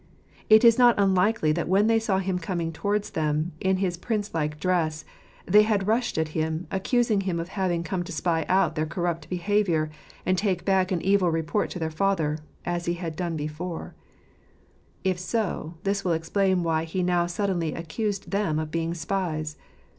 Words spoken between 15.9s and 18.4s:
will explain why he now suddenly accused